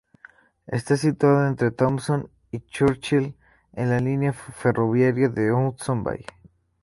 [0.65, 3.35] Está situado entre Thompson y Churchill
[3.73, 6.25] en la línea ferroviaria de Hudson Bay.